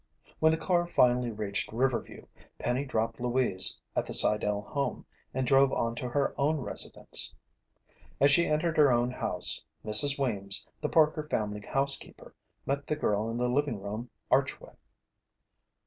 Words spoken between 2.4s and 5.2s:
Penny dropped Louise at the Sidell home